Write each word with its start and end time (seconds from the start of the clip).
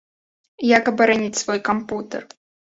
Як 0.77 0.89
абараніць 0.93 1.41
свой 1.43 1.63
кампутар? 1.71 2.29